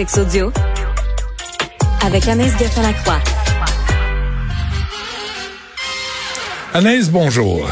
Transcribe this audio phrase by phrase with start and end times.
[0.00, 0.50] Sex audio
[2.02, 3.20] avec Anaïs Gertin-Lacroix.
[6.72, 7.68] Anaïs, bonjour.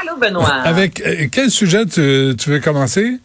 [0.00, 0.46] Allô, Benoît.
[0.64, 3.18] Avec euh, quel sujet tu, tu veux commencer?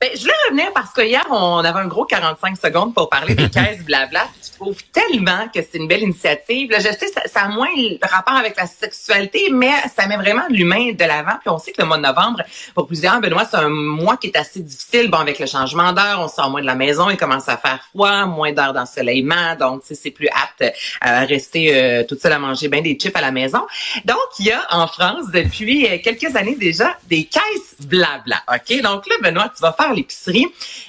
[0.00, 3.34] Ben, je voulais revenir parce que hier, on avait un gros 45 secondes pour parler
[3.34, 4.26] des caisses blabla.
[4.42, 6.70] Je trouve tellement que c'est une belle initiative.
[6.70, 10.16] Là, je sais, ça, ça a moins le rapport avec la sexualité, mais ça met
[10.16, 11.38] vraiment l'humain de l'avant.
[11.40, 12.42] Puis on sait que le mois de novembre,
[12.74, 15.10] pour plusieurs, Benoît, c'est un mois qui est assez difficile.
[15.10, 17.84] Bon, avec le changement d'heure, on sort moins de la maison, il commence à faire
[17.90, 22.68] froid, moins d'heures d'ensoleillement, donc c'est plus apte à rester euh, toute seule à manger
[22.68, 23.60] bien des chips à la maison.
[24.04, 28.42] Donc, il y a en France, depuis euh, quelques années déjà, des caisses blabla.
[28.52, 28.80] OK?
[28.82, 30.35] Donc là, Benoît, tu vas faire l'épicerie.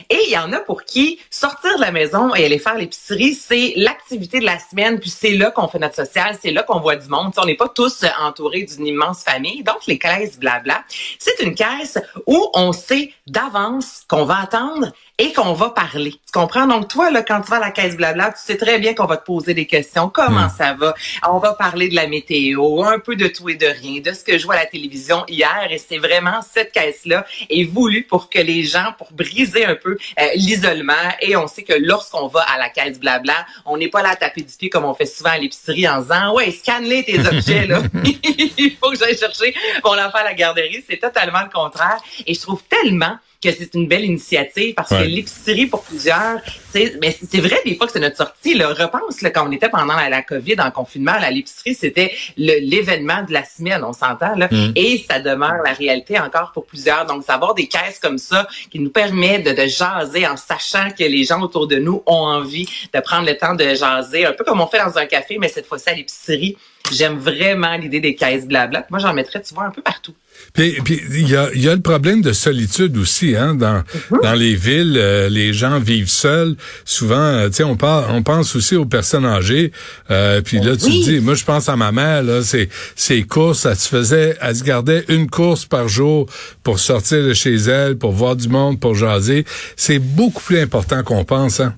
[0.09, 3.33] Et il y en a pour qui sortir de la maison et aller faire l'épicerie,
[3.33, 4.99] c'est l'activité de la semaine.
[4.99, 7.33] Puis c'est là qu'on fait notre social, c'est là qu'on voit du monde.
[7.37, 9.63] on n'est pas tous entourés d'une immense famille.
[9.63, 10.83] Donc les caisses blabla,
[11.19, 16.11] c'est une caisse où on sait d'avance qu'on va attendre et qu'on va parler.
[16.11, 16.67] Tu comprends?
[16.67, 19.05] Donc, toi, là, quand tu vas à la caisse blabla, tu sais très bien qu'on
[19.05, 20.09] va te poser des questions.
[20.09, 20.55] Comment hmm.
[20.55, 20.93] ça va?
[21.27, 24.23] On va parler de la météo, un peu de tout et de rien, de ce
[24.23, 25.67] que je vois à la télévision hier.
[25.71, 29.97] Et c'est vraiment cette caisse-là est voulue pour que les gens, pour briser un peu
[30.19, 30.93] euh, l'isolement.
[31.21, 34.15] Et on sait que lorsqu'on va à la caisse blabla, on n'est pas là à
[34.15, 37.65] taper du pied comme on fait souvent à l'épicerie en disant, ouais, scanne-les tes objets,
[37.65, 37.81] là.
[38.57, 40.83] Il faut que j'aille chercher mon enfant à la garderie.
[40.87, 41.97] C'est totalement le contraire.
[42.25, 46.97] Et je trouve tellement que c'est une belle initiative parce que l'épicerie pour plusieurs, c'est
[47.01, 48.55] mais c'est vrai des fois que c'est notre sortie.
[48.55, 48.69] Là.
[48.69, 53.33] Repense là, quand on était pendant la, COVID en confinement, à l'épicerie, c'était l'événement de
[53.33, 54.71] la semaine, on s'entend là, mm.
[54.75, 57.05] et ça demeure la réalité encore pour plusieurs.
[57.05, 61.03] Donc, savoir des caisses comme ça qui nous permet de, de jaser en sachant que
[61.03, 64.43] les gens autour de nous ont envie de prendre le temps de jaser, un peu
[64.43, 66.57] comme on fait dans un café, mais cette fois-ci à l'épicerie.
[66.91, 68.85] J'aime vraiment l'idée des caisses blabla.
[68.89, 70.13] Moi, j'en mettrais, tu vois, un peu partout.
[70.53, 70.77] Puis
[71.11, 73.55] il y a, y a le problème de solitude aussi, hein.
[73.55, 74.19] Dans, mhm.
[74.23, 76.55] dans les villes, euh, les gens vivent seuls.
[76.83, 79.71] Souvent, euh, tu sais, on parle, on pense aussi aux personnes âgées.
[80.09, 82.23] Euh, puis là, tu te dis, moi, je pense à ma mère.
[82.23, 86.27] Là, c'est ses courses, elle se faisait, elle se gardait une course par jour
[86.63, 89.45] pour sortir de chez elle, pour voir du monde, pour jaser.
[89.75, 91.75] C'est beaucoup plus important qu'on pense, hein.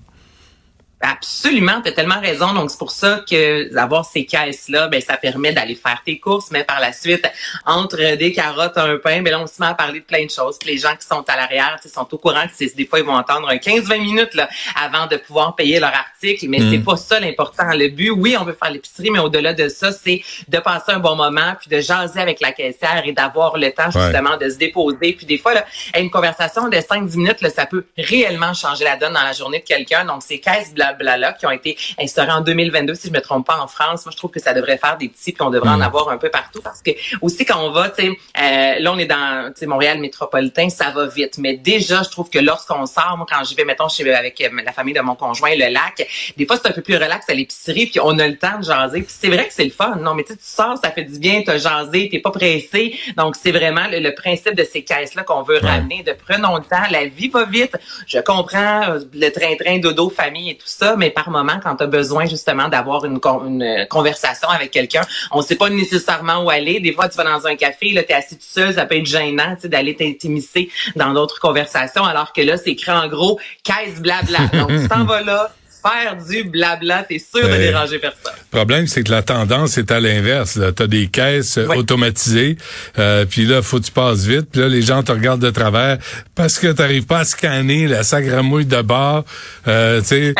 [1.02, 2.54] Absolument, tu as tellement raison.
[2.54, 6.52] Donc, c'est pour ça que avoir ces caisses-là, ben, ça permet d'aller faire tes courses,
[6.52, 7.26] mais par la suite,
[7.66, 10.30] entre des carottes, un pain, ben là, on se met à parler de plein de
[10.30, 10.58] choses.
[10.60, 13.16] Puis les gens qui sont à l'arrière, sont au courant que des fois, ils vont
[13.16, 16.48] entendre un 15-20 minutes là, avant de pouvoir payer leur article.
[16.50, 16.84] Mais c'est mm.
[16.84, 17.74] pas ça l'important.
[17.74, 21.00] Le but, oui, on veut faire l'épicerie, mais au-delà de ça, c'est de passer un
[21.00, 24.58] bon moment, puis de jaser avec la caissière et d'avoir le temps, justement, de se
[24.58, 25.14] déposer.
[25.14, 25.66] Puis des fois, là,
[25.98, 29.60] une conversation de 5-10 minutes, là, ça peut réellement changer la donne dans la journée
[29.60, 30.04] de quelqu'un.
[30.04, 30.74] Donc, ces caisses
[31.38, 34.06] qui ont été instaurés en 2022, si je me trompe pas, en France.
[34.06, 35.84] Moi, je trouve que ça devrait faire des petits, puis on devrait en mm.
[35.84, 36.92] avoir un peu partout parce que
[37.22, 40.70] aussi quand on va, tu sais, euh, là on est dans, tu sais, Montréal métropolitain,
[40.70, 41.38] ça va vite.
[41.38, 44.50] Mais déjà, je trouve que lorsqu'on sort, moi quand j'y vais, mettons, chez avec euh,
[44.64, 46.08] la famille de mon conjoint, le lac,
[46.38, 48.66] des fois c'est un peu plus relax à l'épicerie, puis on a le temps de
[48.66, 49.02] jaser.
[49.02, 49.96] Puis c'est vrai que c'est le fun.
[50.02, 52.98] Non, mais tu sors, ça fait du bien, t'as jasé, t'es pas pressé.
[53.18, 56.04] Donc c'est vraiment le, principe de ces caisses là qu'on veut ramener.
[56.04, 57.78] De prenons le temps, la vie va vite.
[58.08, 61.84] Je comprends euh, le train-train, dodo, famille et tout ça, mais par moment, quand tu
[61.84, 65.02] as besoin justement d'avoir une, une, conversation avec quelqu'un,
[65.32, 66.80] on sait pas nécessairement où aller.
[66.80, 68.98] Des fois, tu vas dans un café, là, tu es assis tout seul, ça peut
[68.98, 74.00] être gênant d'aller t'intimiser dans d'autres conversations, alors que là, c'est écrit en gros «caisse
[74.00, 74.40] blabla».
[74.54, 75.52] Donc, tu t'en vas là,
[75.82, 78.34] faire du blabla, t'es sûr de ben, déranger personne.
[78.52, 80.60] Le problème, c'est que la tendance est à l'inverse.
[80.76, 82.58] Tu as des caisses automatisées,
[82.98, 85.52] euh, puis là, faut que tu passes vite, puis là, les gens te regardent de
[85.52, 85.98] travers
[86.36, 89.24] parce que tu n'arrives pas à scanner la sacramouille de bord.
[89.68, 90.34] Euh, tu sais.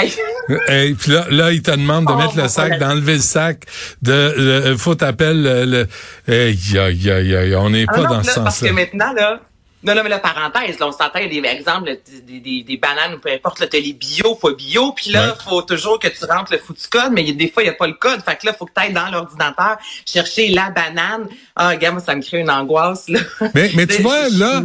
[0.70, 3.66] Et puis là, là, ils te demandent de oh, mettre le sac, d'enlever le sac,
[4.02, 5.88] de, faut t'appeler le,
[6.28, 8.44] le on n'est ah pas dans ce sens-là.
[8.44, 9.42] Parce que maintenant, là,
[9.82, 11.98] non, non, mais la parenthèse, là, on s'entend des exemples,
[12.28, 15.36] des, des, des, bananes ou peu importe, là, t'as les bio, pas bio, puis là,
[15.48, 17.88] faut toujours que tu rentres le foutu code, mais des fois, il n'y a pas
[17.88, 18.22] le code.
[18.26, 21.28] Fait que là, faut que tu ailles dans l'ordinateur chercher la banane.
[21.56, 23.20] Ah, regarde, moi, ça me crée une angoisse, là.
[23.56, 24.62] Mais, mais tu vois, là,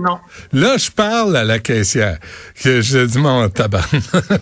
[0.53, 2.19] là, je parle à la caissière,
[2.61, 3.85] que je dis, mon tabac,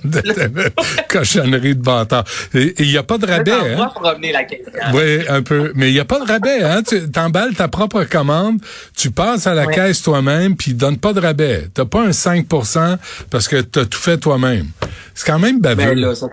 [0.05, 0.23] de
[1.09, 2.25] cochonnerie de bâtard.
[2.55, 3.91] Il n'y a pas de rabais, hein?
[3.95, 4.91] pour la caissière.
[4.95, 5.73] Oui, un peu.
[5.75, 6.83] Mais il n'y a pas de rabais, hein?
[6.83, 8.59] Tu emballes ta propre commande,
[8.97, 11.67] tu passes à la caisse toi-même, puis donne pas de rabais.
[11.75, 12.97] T'as pas un 5%
[13.31, 14.69] parce que t'as tout fait toi-même.
[15.13, 15.87] C'est quand même baveux.
[15.87, 16.29] Ben là, ça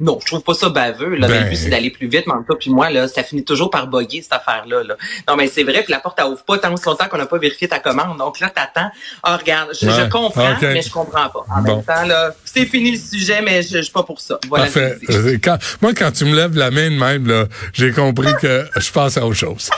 [0.00, 1.14] Non, je trouve pas ça baveux.
[1.14, 1.28] Là.
[1.28, 1.44] Ben...
[1.44, 3.86] Le but, c'est d'aller plus vite, mais en puis moi, là, ça finit toujours par
[3.86, 4.82] bugger, cette affaire-là.
[4.82, 4.96] Là.
[5.28, 7.38] Non, mais c'est vrai, que la porte, elle ouvre pas tant longtemps qu'on n'a pas
[7.38, 8.18] vérifié ta commande.
[8.18, 8.90] Donc là, t'attends.
[9.22, 11.46] Ah, regarde, je, comprends, mais je comprends pas.
[11.48, 14.40] En même temps, là, c'est fini le sujet, mais je, je suis pas pour ça.
[14.48, 14.98] Voilà Parfait.
[15.10, 15.38] Euh,
[15.80, 19.16] moi, quand tu me lèves la main de même, là, j'ai compris que je passe
[19.16, 19.70] à autre chose.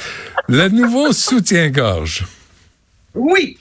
[0.49, 2.25] Le nouveau soutien-gorge.
[3.15, 3.59] Oui.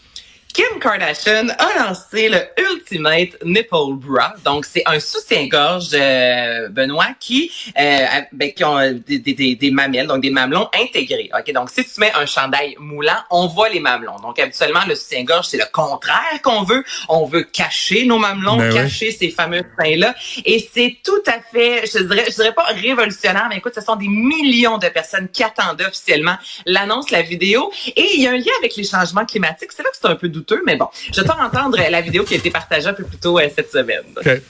[0.57, 2.39] Kim Kardashian a lancé le
[2.71, 4.33] Ultimate Nipple Bra.
[4.43, 10.07] Donc, c'est un soutien-gorge, euh, Benoît, qui, euh, ben, qui ont des, des, des, mamelles,
[10.07, 11.29] donc des mamelons intégrés.
[11.37, 14.15] Ok, donc si tu mets un chandail moulant, on voit les mamelons.
[14.23, 16.83] Donc, habituellement, le soutien-gorge, c'est le contraire qu'on veut.
[17.07, 20.15] On veut cacher nos mamelons, ben cacher ces fameux seins-là.
[20.43, 23.95] Et c'est tout à fait, je dirais, je dirais pas révolutionnaire, mais écoute, ce sont
[23.95, 27.71] des millions de personnes qui attendaient officiellement l'annonce, la vidéo.
[27.95, 29.71] Et il y a un lien avec les changements climatiques.
[29.71, 32.33] C'est là que c'est un peu douteux mais bon, je vais entendre la vidéo qui
[32.33, 34.03] a été partagée un peu plus tôt euh, cette semaine.
[34.17, 34.41] Okay.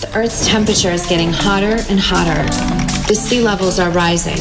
[0.00, 2.42] The Earth's temperature is getting hotter and hotter.
[3.06, 4.38] The sea levels are rising.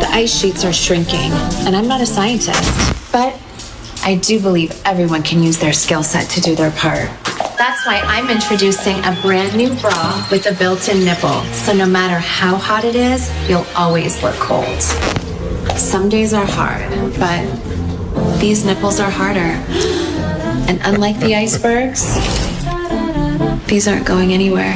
[0.00, 1.32] The ice sheets are shrinking.
[1.66, 2.62] And I'm not a scientist,
[3.10, 3.34] but
[4.04, 7.08] I do believe everyone can use their skill set to do their part.
[7.58, 11.42] That's why I'm introducing a brand new bra with a built-in nipple.
[11.64, 14.82] So no matter how hot it is, you'll always look cold.
[15.76, 16.88] Some days are hard,
[17.18, 17.42] but
[18.38, 19.58] these nipples are harder.
[20.68, 22.02] And unlike the icebergs,
[23.66, 24.74] these aren't going anywhere.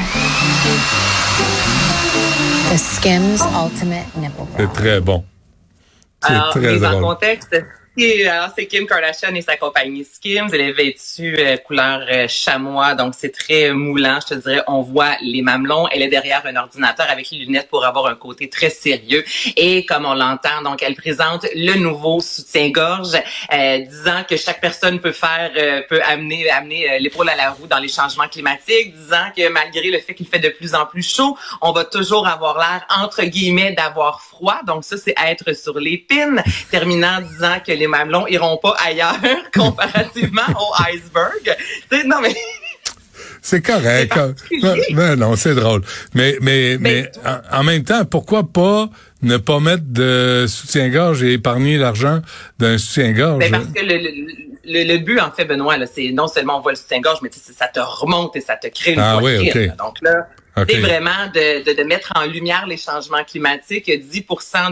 [2.71, 4.57] The Skims Ultimate Nipple Bra.
[4.59, 5.25] C'est très bon.
[6.23, 7.05] C'est très mise drôle.
[7.05, 7.57] en contexte,
[7.99, 10.49] alors, c'est Kim Kardashian et sa compagnie Skims.
[10.53, 14.63] Elle est vêtue euh, couleur euh, chamois, donc c'est très moulant, je te dirais.
[14.69, 15.89] On voit les mamelons.
[15.89, 19.25] Elle est derrière un ordinateur avec les lunettes pour avoir un côté très sérieux.
[19.57, 23.21] Et comme on l'entend, donc elle présente le nouveau soutien-gorge,
[23.53, 25.51] euh, disant que chaque personne peut faire,
[25.89, 29.99] peut amener, amener l'épaule à la roue dans les changements climatiques, disant que malgré le
[29.99, 33.73] fait qu'il fait de plus en plus chaud, on va toujours avoir l'air entre guillemets
[33.73, 34.61] d'avoir froid.
[34.67, 36.43] Donc ça, c'est être sur l'épine.
[36.71, 39.17] Terminant disant que les mamelons iront pas ailleurs
[39.55, 41.57] comparativement au iceberg.
[42.07, 42.35] non, mais...
[43.43, 44.15] C'est correct.
[44.93, 45.81] Non, non, c'est drôle.
[46.15, 47.11] Mais, mais, mais,
[47.51, 48.91] en, même temps, pourquoi pas
[49.23, 52.21] ne pas mettre de soutien-gorge et épargner l'argent
[52.59, 53.39] d'un soutien-gorge?
[53.39, 56.77] Ben parce que le, le, but, en fait, Benoît, c'est non seulement on voit le
[56.77, 60.29] soutien-gorge, mais ça te remonte et ça te crée une ah, oui, Donc là,
[60.69, 63.91] c'est vraiment de, de, de, mettre en lumière les changements climatiques.
[63.91, 64.25] 10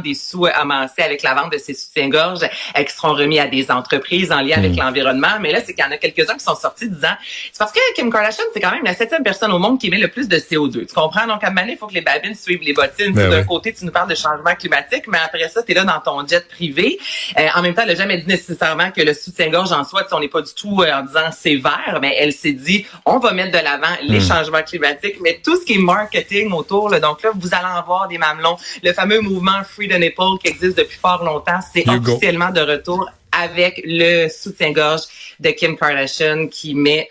[0.03, 3.71] des sous amassés avec la vente de ces soutiens-gorge euh, qui seront remis à des
[3.71, 4.81] entreprises en lien avec hmm.
[4.81, 5.39] l'environnement.
[5.41, 7.15] Mais là, c'est qu'il y en a quelques-uns qui sont sortis disant
[7.53, 9.99] c'est parce que Kim Kardashian, c'est quand même la septième personne au monde qui émet
[9.99, 10.87] le plus de CO2.
[10.87, 11.27] Tu comprends?
[11.27, 13.13] Donc, à un moment il faut que les babines suivent les bottines.
[13.13, 15.85] Ben D'un côté, tu nous parles de changement climatique, mais après ça, tu es là
[15.85, 16.99] dans ton jet privé.
[17.39, 20.21] Euh, en même temps, elle n'a jamais dit nécessairement que le soutien-gorge en soi, on
[20.21, 23.33] n'est pas du tout euh, en disant c'est vert, mais elle s'est dit on va
[23.33, 24.29] mettre de l'avant les hmm.
[24.29, 26.91] changements climatiques, mais tout ce qui est marketing autour.
[26.91, 27.01] Là.
[27.01, 28.57] Donc là, vous allez en voir des mamelons.
[28.83, 33.09] Le fameux mouvement Free the Nipple qui existe depuis fort longtemps, c'est officiellement de retour
[33.33, 35.03] avec le soutien-gorge
[35.41, 37.11] de Kim Kardashian qui met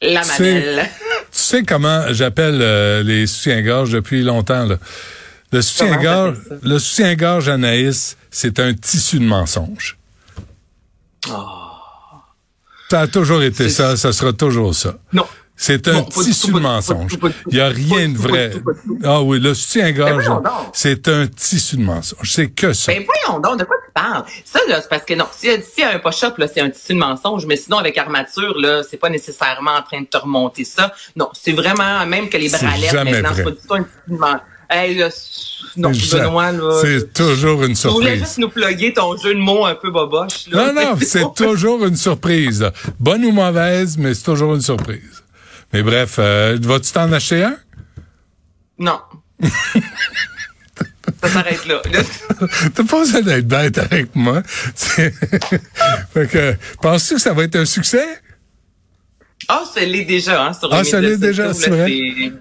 [0.00, 0.88] la mamelle.
[1.00, 4.76] Tu sais comment j'appelle euh, les soutiens-gorge depuis longtemps, là?
[5.50, 9.96] Le soutien-gorge, le soutien-gorge Anaïs, c'est un tissu de mensonge.
[11.28, 11.32] Oh.
[12.90, 14.94] Ça a toujours été ça, ça sera toujours ça.
[15.12, 15.26] Non.
[15.60, 17.18] C'est un tissu de mensonge.
[17.48, 18.52] Il n'y a rien de vrai.
[19.02, 20.30] Ah oui, le soutien-gorge,
[20.72, 22.30] c'est un tissu de mensonge.
[22.30, 22.92] C'est que ça.
[22.92, 24.24] Ben voyons donc, de quoi tu parles?
[24.44, 26.98] Ça, là, c'est parce que non, si, si un push-up, là, c'est un tissu de
[26.98, 30.94] mensonge, mais sinon, avec armature, là, c'est pas nécessairement en train de te remonter ça.
[31.16, 34.16] Non, c'est vraiment, même que les bralettes, maintenant, c'est pas du tout un tissu de
[34.16, 34.40] mensonge.
[34.70, 35.08] Hey, là,
[35.76, 36.82] non, Benoît, là.
[36.82, 37.98] C'est toujours une surprise.
[37.98, 40.72] Tu voulais juste nous plugger ton jeu de mots un peu boboche, là.
[40.72, 42.70] Non, non, c'est toujours une surprise.
[43.00, 45.22] Bonne ou mauvaise, mais c'est toujours une surprise.
[45.72, 47.56] Mais bref, euh, vas-tu t'en acheter un?
[48.78, 49.00] Non.
[51.22, 51.82] ça s'arrête là.
[52.74, 54.42] T'as pas besoin d'être bête avec moi.
[54.74, 55.12] fait
[56.30, 58.06] que, penses-tu que ça va être un succès?
[59.46, 61.90] Ah, ça l'est déjà, hein, sur Ah, ça l'est déjà, c'est vrai?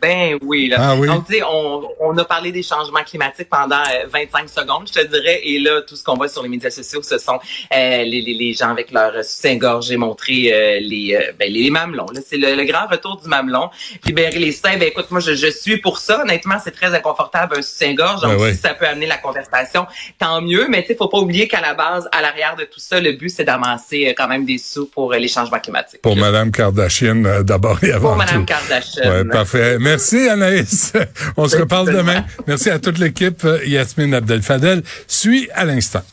[0.02, 0.78] Ben oui, là.
[0.80, 1.08] Ah, oui.
[1.08, 5.00] Donc, tu sais, on, on a parlé des changements climatiques pendant 25 euh, secondes, je
[5.00, 7.40] te dirais, et là, tout ce qu'on voit sur les médias sociaux, ce sont
[7.74, 11.70] euh, les, les, les, gens avec leur soutien-gorge et montrer euh, les, euh, ben, les,
[11.70, 12.08] mamelons.
[12.14, 13.70] Là, c'est le, grand retour du mamelon.
[14.06, 16.24] Libérer les seins, ben écoute, moi, je, je suis pour ça.
[16.24, 18.22] Honnêtement, c'est très inconfortable, un soutien-gorge.
[18.22, 19.86] Donc, ben si ça peut amener la conversation,
[20.20, 20.68] tant mieux.
[20.68, 23.14] Mais tu sais, faut pas oublier qu'à la base, à l'arrière de tout ça, le
[23.14, 26.02] but, c'est d'amasser quand même des sous pour les changements climatiques.
[26.02, 26.52] Pour Madame
[26.88, 27.26] Kardashian.
[27.26, 29.10] Euh, d'abord et avant Pour Mme Kardashian.
[29.10, 29.78] Ouais, parfait.
[29.80, 30.94] Merci Anaïs.
[31.38, 32.24] On se reparle demain.
[32.48, 33.46] Merci à toute l'équipe.
[33.66, 36.04] Yasmine Abdel-Fadel suit à l'instant.